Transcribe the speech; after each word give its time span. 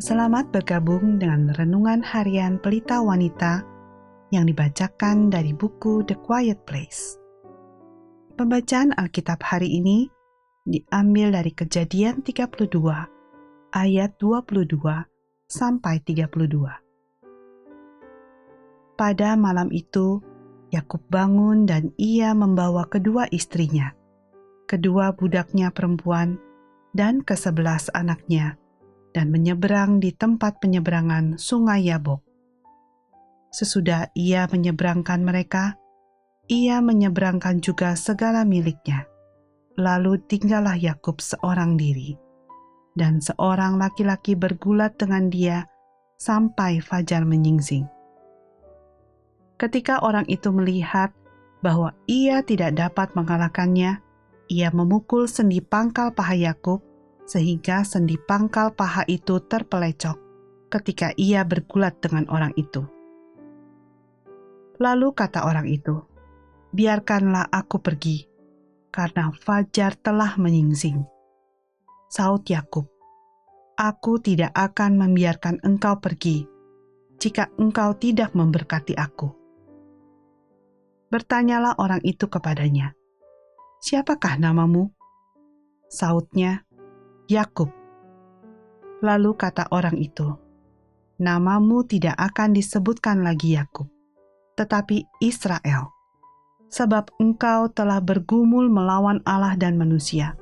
Selamat 0.00 0.48
bergabung 0.48 1.20
dengan 1.20 1.52
renungan 1.52 2.00
harian 2.00 2.56
Pelita 2.56 3.04
Wanita 3.04 3.60
yang 4.32 4.48
dibacakan 4.48 5.28
dari 5.28 5.52
buku 5.52 6.00
The 6.08 6.16
Quiet 6.24 6.64
Place. 6.64 7.20
Pembacaan 8.32 8.96
Alkitab 8.96 9.44
hari 9.44 9.68
ini 9.68 10.08
diambil 10.64 11.36
dari 11.36 11.52
Kejadian 11.52 12.24
32 12.24 12.72
ayat 13.76 14.16
22 14.16 14.72
sampai 15.52 16.00
32. 16.00 16.32
Pada 18.96 19.36
malam 19.36 19.68
itu, 19.68 20.24
Yakub 20.72 21.04
bangun 21.12 21.68
dan 21.68 21.92
ia 22.00 22.32
membawa 22.32 22.88
kedua 22.88 23.28
istrinya, 23.28 23.92
kedua 24.64 25.12
budaknya 25.12 25.68
perempuan, 25.68 26.40
dan 26.96 27.20
kesebelas 27.20 27.92
anaknya 27.92 28.56
dan 29.10 29.34
menyeberang 29.34 29.98
di 29.98 30.14
tempat 30.14 30.62
penyeberangan 30.62 31.38
Sungai 31.38 31.90
Yabok. 31.90 32.22
Sesudah 33.50 34.14
ia 34.14 34.46
menyeberangkan 34.46 35.26
mereka, 35.26 35.74
ia 36.46 36.78
menyeberangkan 36.78 37.58
juga 37.58 37.98
segala 37.98 38.46
miliknya. 38.46 39.06
Lalu 39.74 40.22
tinggallah 40.26 40.78
Yakub 40.78 41.18
seorang 41.18 41.74
diri, 41.74 42.14
dan 42.94 43.18
seorang 43.18 43.78
laki-laki 43.78 44.34
bergulat 44.38 44.98
dengan 44.98 45.30
dia 45.30 45.66
sampai 46.18 46.78
fajar 46.82 47.24
menyingsing. 47.24 47.88
Ketika 49.56 50.02
orang 50.02 50.26
itu 50.28 50.52
melihat 50.52 51.14
bahwa 51.64 51.92
ia 52.06 52.42
tidak 52.44 52.76
dapat 52.76 53.12
mengalahkannya, 53.16 54.00
ia 54.50 54.68
memukul 54.74 55.30
sendi 55.30 55.62
pangkal 55.62 56.10
paha 56.10 56.34
Yakub 56.34 56.82
sehingga 57.30 57.86
sendi 57.86 58.18
pangkal 58.18 58.74
paha 58.74 59.06
itu 59.06 59.38
terpelecok 59.38 60.18
ketika 60.66 61.14
ia 61.14 61.46
bergulat 61.46 62.02
dengan 62.02 62.26
orang 62.26 62.50
itu. 62.58 62.82
Lalu 64.82 65.14
kata 65.14 65.46
orang 65.46 65.70
itu, 65.70 66.02
"Biarkanlah 66.74 67.46
aku 67.54 67.78
pergi, 67.78 68.26
karena 68.90 69.30
fajar 69.30 69.94
telah 69.94 70.34
menyingsing." 70.42 71.06
Saud 72.10 72.42
Yakub, 72.50 72.90
"Aku 73.78 74.18
tidak 74.18 74.50
akan 74.50 74.98
membiarkan 74.98 75.62
engkau 75.62 76.02
pergi 76.02 76.42
jika 77.22 77.46
engkau 77.62 77.94
tidak 77.94 78.34
memberkati 78.34 78.98
aku." 78.98 79.30
Bertanyalah 81.14 81.78
orang 81.78 82.02
itu 82.02 82.26
kepadanya, 82.26 82.98
"Siapakah 83.78 84.34
namamu?" 84.42 84.90
Sautnya, 85.90 86.62
Yakub. 87.30 87.70
Lalu 89.06 89.38
kata 89.38 89.70
orang 89.70 89.94
itu, 90.02 90.34
"Namamu 91.22 91.86
tidak 91.86 92.18
akan 92.18 92.58
disebutkan 92.58 93.22
lagi 93.22 93.54
Yakub, 93.54 93.86
tetapi 94.58 95.06
Israel, 95.22 95.94
sebab 96.66 97.14
engkau 97.22 97.70
telah 97.70 98.02
bergumul 98.02 98.66
melawan 98.66 99.22
Allah 99.22 99.54
dan 99.54 99.78
manusia, 99.78 100.34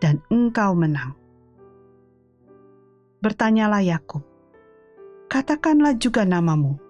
dan 0.00 0.24
engkau 0.32 0.72
menang." 0.72 1.12
Bertanyalah 3.20 3.84
Yakub, 3.84 4.24
"Katakanlah 5.28 5.92
juga 6.00 6.24
namamu." 6.24 6.80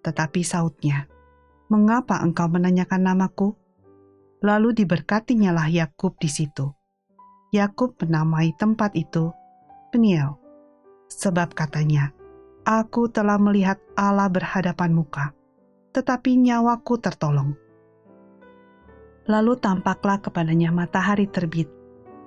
Tetapi 0.00 0.40
sautnya, 0.40 1.04
"Mengapa 1.68 2.16
engkau 2.24 2.48
menanyakan 2.48 3.12
namaku?" 3.12 3.52
Lalu 4.40 4.72
diberkatinyalah 4.72 5.68
Yakub 5.68 6.16
di 6.16 6.32
situ 6.32 6.72
Yakub 7.54 7.94
menamai 8.02 8.50
tempat 8.58 8.98
itu 8.98 9.30
Peniel, 9.94 10.34
sebab 11.06 11.54
katanya, 11.54 12.10
Aku 12.66 13.06
telah 13.06 13.38
melihat 13.38 13.78
Allah 13.94 14.26
berhadapan 14.26 14.90
muka, 14.90 15.30
tetapi 15.94 16.34
nyawaku 16.34 16.98
tertolong. 16.98 17.54
Lalu 19.30 19.54
tampaklah 19.62 20.18
kepadanya 20.18 20.74
matahari 20.74 21.30
terbit 21.30 21.70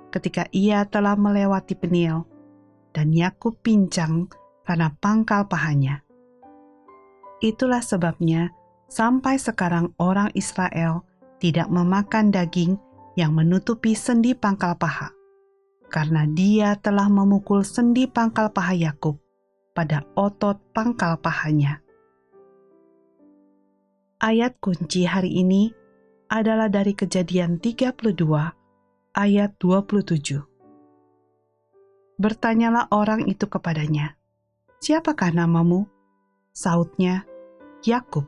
ketika 0.08 0.48
ia 0.48 0.88
telah 0.88 1.12
melewati 1.12 1.76
Peniel, 1.76 2.24
dan 2.96 3.12
Yakub 3.12 3.60
pincang 3.60 4.32
karena 4.64 4.96
pangkal 4.96 5.44
pahanya. 5.44 6.00
Itulah 7.44 7.84
sebabnya 7.84 8.48
sampai 8.88 9.36
sekarang 9.36 9.92
orang 10.00 10.32
Israel 10.32 11.04
tidak 11.36 11.68
memakan 11.68 12.32
daging 12.32 12.80
yang 13.12 13.36
menutupi 13.36 13.92
sendi 13.92 14.32
pangkal 14.32 14.72
paha 14.72 15.17
karena 15.88 16.28
dia 16.28 16.76
telah 16.78 17.08
memukul 17.08 17.64
sendi 17.64 18.04
pangkal 18.04 18.52
paha 18.52 18.76
Yakub 18.76 19.16
pada 19.72 20.04
otot 20.14 20.60
pangkal 20.76 21.16
pahanya. 21.18 21.80
Ayat 24.22 24.58
kunci 24.62 25.08
hari 25.08 25.42
ini 25.42 25.72
adalah 26.28 26.68
dari 26.68 26.92
Kejadian 26.92 27.58
32 27.58 28.04
ayat 29.16 29.50
27. 29.58 30.44
Bertanyalah 32.18 32.90
orang 32.94 33.26
itu 33.26 33.46
kepadanya, 33.46 34.14
"Siapakah 34.82 35.34
namamu?" 35.34 35.86
Sautnya, 36.54 37.26
"Yakub." 37.86 38.26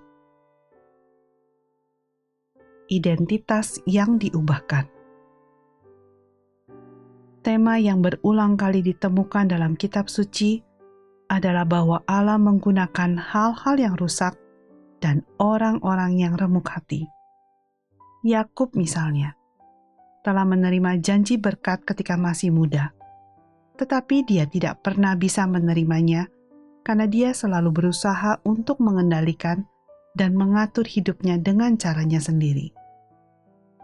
Identitas 2.91 3.79
yang 3.87 4.19
diubahkan 4.19 4.90
tema 7.41 7.81
yang 7.81 8.05
berulang 8.05 8.57
kali 8.61 8.85
ditemukan 8.85 9.49
dalam 9.49 9.73
kitab 9.77 10.13
suci 10.13 10.61
adalah 11.33 11.65
bahwa 11.65 12.05
Allah 12.05 12.37
menggunakan 12.37 13.17
hal-hal 13.17 13.75
yang 13.81 13.95
rusak 13.97 14.37
dan 15.01 15.25
orang-orang 15.41 16.21
yang 16.21 16.37
remuk 16.37 16.69
hati. 16.69 17.09
Yakub 18.21 18.77
misalnya 18.77 19.33
telah 20.21 20.45
menerima 20.45 21.01
janji 21.01 21.41
berkat 21.41 21.81
ketika 21.89 22.21
masih 22.21 22.53
muda, 22.53 22.93
tetapi 23.81 24.29
dia 24.29 24.45
tidak 24.45 24.85
pernah 24.85 25.17
bisa 25.17 25.49
menerimanya 25.49 26.29
karena 26.85 27.09
dia 27.09 27.33
selalu 27.33 27.73
berusaha 27.73 28.37
untuk 28.45 28.85
mengendalikan 28.85 29.65
dan 30.13 30.37
mengatur 30.37 30.85
hidupnya 30.85 31.41
dengan 31.41 31.81
caranya 31.81 32.21
sendiri 32.21 32.77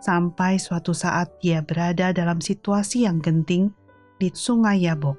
sampai 0.01 0.61
suatu 0.61 0.93
saat 0.93 1.37
dia 1.41 1.65
berada 1.65 2.13
dalam 2.13 2.41
situasi 2.43 3.05
yang 3.09 3.21
genting 3.21 3.73
di 4.17 4.33
Sungai 4.33 4.85
Yabok, 4.85 5.17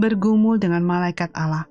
bergumul 0.00 0.56
dengan 0.56 0.84
malaikat 0.84 1.32
Allah 1.36 1.70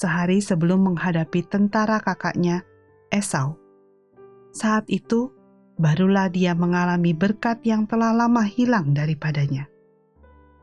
sehari 0.00 0.40
sebelum 0.40 0.92
menghadapi 0.92 1.44
tentara 1.44 2.00
kakaknya 2.00 2.64
Esau. 3.12 3.58
Saat 4.56 4.88
itu, 4.88 5.28
barulah 5.76 6.32
dia 6.32 6.56
mengalami 6.56 7.12
berkat 7.12 7.60
yang 7.66 7.84
telah 7.84 8.14
lama 8.16 8.40
hilang 8.46 8.96
daripadanya. 8.96 9.68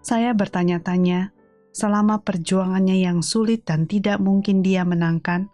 Saya 0.02 0.32
bertanya-tanya, 0.34 1.36
selama 1.76 2.24
perjuangannya 2.24 3.04
yang 3.04 3.20
sulit 3.22 3.68
dan 3.68 3.86
tidak 3.86 4.18
mungkin 4.18 4.64
dia 4.66 4.82
menangkan, 4.88 5.52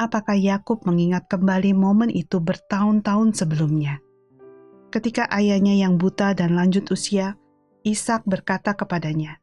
apakah 0.00 0.34
Yakub 0.34 0.82
mengingat 0.82 1.28
kembali 1.30 1.76
momen 1.76 2.10
itu 2.10 2.40
bertahun-tahun 2.42 3.36
sebelumnya? 3.36 4.00
Ketika 4.94 5.26
ayahnya 5.26 5.74
yang 5.74 5.98
buta 5.98 6.38
dan 6.38 6.54
lanjut 6.54 6.86
usia, 6.94 7.34
Ishak 7.82 8.30
berkata 8.30 8.78
kepadanya, 8.78 9.42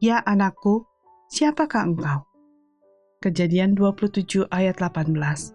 "Ya 0.00 0.24
anakku, 0.24 0.88
siapakah 1.28 1.92
engkau?" 1.92 2.24
Kejadian 3.20 3.76
27 3.76 4.48
ayat 4.48 4.80
18. 4.80 5.52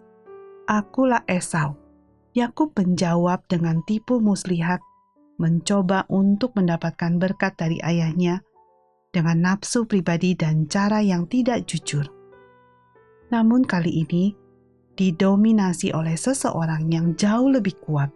Akulah 0.69 1.25
Esau. 1.25 1.73
Yakub 2.37 2.77
menjawab 2.77 3.41
dengan 3.49 3.81
tipu 3.89 4.21
muslihat, 4.21 4.85
mencoba 5.41 6.05
untuk 6.13 6.53
mendapatkan 6.53 7.17
berkat 7.17 7.57
dari 7.57 7.81
ayahnya 7.81 8.45
dengan 9.09 9.41
nafsu 9.41 9.89
pribadi 9.89 10.37
dan 10.37 10.69
cara 10.69 11.01
yang 11.01 11.25
tidak 11.25 11.65
jujur. 11.65 12.05
Namun 13.33 13.65
kali 13.65 14.05
ini 14.05 14.37
didominasi 14.93 15.89
oleh 15.97 16.13
seseorang 16.13 16.93
yang 16.93 17.17
jauh 17.17 17.49
lebih 17.49 17.73
kuat, 17.81 18.13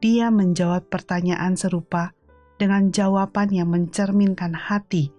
dia 0.00 0.28
menjawab 0.28 0.88
pertanyaan 0.92 1.56
serupa 1.56 2.12
dengan 2.56 2.88
jawaban 2.92 3.52
yang 3.52 3.72
mencerminkan 3.72 4.52
hati 4.56 5.12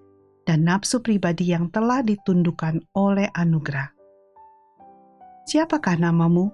dan 0.47 0.65
nafsu 0.65 1.03
pribadi 1.03 1.51
yang 1.51 1.69
telah 1.69 2.01
ditundukkan 2.01 2.85
oleh 2.95 3.29
anugerah. 3.35 3.93
Siapakah 5.47 5.95
namamu? 5.99 6.51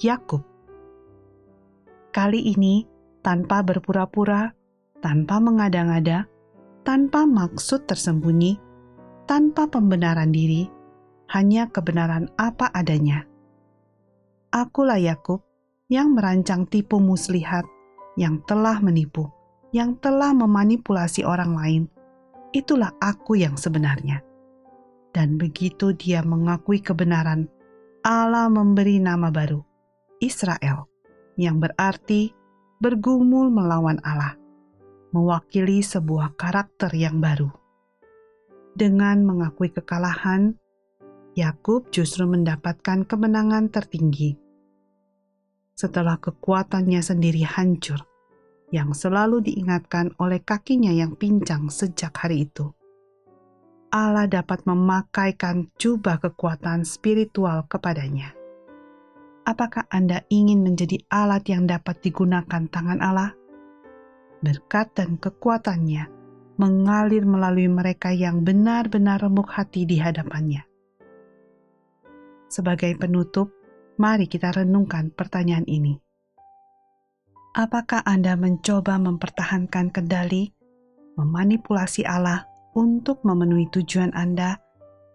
Yakub. 0.00 0.44
Kali 2.12 2.52
ini, 2.52 2.84
tanpa 3.20 3.60
berpura-pura, 3.60 4.52
tanpa 5.00 5.40
mengada-ngada, 5.40 6.28
tanpa 6.84 7.28
maksud 7.28 7.84
tersembunyi, 7.84 8.56
tanpa 9.28 9.68
pembenaran 9.68 10.32
diri, 10.32 10.68
hanya 11.32 11.68
kebenaran 11.68 12.30
apa 12.40 12.70
adanya. 12.72 13.26
Akulah 14.54 14.96
Yakub, 14.96 15.45
yang 15.86 16.18
merancang 16.18 16.66
tipu 16.66 16.98
muslihat, 16.98 17.62
yang 18.18 18.42
telah 18.42 18.82
menipu, 18.82 19.30
yang 19.70 19.94
telah 20.02 20.34
memanipulasi 20.34 21.22
orang 21.22 21.54
lain, 21.54 21.82
itulah 22.50 22.90
aku 22.98 23.38
yang 23.38 23.54
sebenarnya. 23.54 24.22
Dan 25.14 25.38
begitu 25.38 25.94
dia 25.94 26.26
mengakui 26.26 26.82
kebenaran, 26.82 27.46
Allah 28.02 28.50
memberi 28.50 28.98
nama 28.98 29.30
baru, 29.30 29.62
Israel, 30.18 30.90
yang 31.38 31.62
berarti 31.62 32.34
bergumul 32.82 33.48
melawan 33.48 34.02
Allah, 34.02 34.36
mewakili 35.14 35.80
sebuah 35.80 36.34
karakter 36.34 36.92
yang 36.92 37.22
baru. 37.22 37.48
Dengan 38.76 39.24
mengakui 39.24 39.72
kekalahan, 39.72 40.52
Yakub 41.32 41.88
justru 41.88 42.28
mendapatkan 42.28 43.08
kemenangan 43.08 43.72
tertinggi. 43.72 44.45
Setelah 45.76 46.16
kekuatannya 46.16 47.04
sendiri 47.04 47.44
hancur, 47.44 48.00
yang 48.72 48.96
selalu 48.96 49.44
diingatkan 49.44 50.08
oleh 50.16 50.40
kakinya 50.40 50.88
yang 50.88 51.12
pincang 51.20 51.68
sejak 51.68 52.16
hari 52.16 52.48
itu. 52.48 52.72
Allah 53.92 54.24
dapat 54.24 54.64
memakaikan 54.64 55.68
jubah 55.76 56.16
kekuatan 56.16 56.88
spiritual 56.88 57.68
kepadanya. 57.68 58.32
Apakah 59.44 59.84
Anda 59.92 60.24
ingin 60.32 60.64
menjadi 60.64 60.96
alat 61.12 61.44
yang 61.46 61.68
dapat 61.68 62.00
digunakan 62.00 62.66
tangan 62.72 62.98
Allah? 62.98 63.36
Berkat 64.40 64.96
dan 64.96 65.20
kekuatannya 65.20 66.08
mengalir 66.56 67.28
melalui 67.28 67.68
mereka 67.68 68.16
yang 68.16 68.42
benar-benar 68.42 69.20
remuk 69.20 69.52
hati 69.52 69.84
di 69.84 70.00
hadapannya. 70.00 70.64
Sebagai 72.48 72.96
penutup, 72.96 73.52
mari 73.96 74.28
kita 74.28 74.52
renungkan 74.52 75.12
pertanyaan 75.12 75.64
ini. 75.68 75.96
Apakah 77.56 78.04
Anda 78.04 78.36
mencoba 78.36 79.00
mempertahankan 79.00 79.88
kendali, 79.88 80.52
memanipulasi 81.16 82.04
Allah 82.04 82.44
untuk 82.76 83.24
memenuhi 83.24 83.72
tujuan 83.72 84.12
Anda 84.12 84.60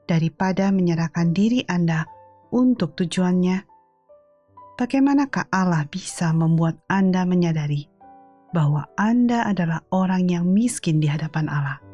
daripada 0.09 0.73
menyerahkan 0.73 1.37
diri 1.37 1.61
Anda 1.69 2.09
untuk 2.49 2.97
tujuannya? 2.97 3.61
Bagaimanakah 4.73 5.53
Allah 5.53 5.85
bisa 5.85 6.33
membuat 6.33 6.81
Anda 6.89 7.29
menyadari 7.29 7.85
bahwa 8.49 8.89
Anda 8.97 9.45
adalah 9.45 9.85
orang 9.93 10.25
yang 10.25 10.49
miskin 10.49 10.97
di 10.97 11.05
hadapan 11.05 11.45
Allah. 11.45 11.90